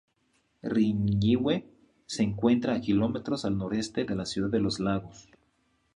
[0.63, 1.67] Riñihue
[2.07, 5.29] se encuentra a kilómetros al noreste de la ciudad de Los Lagos.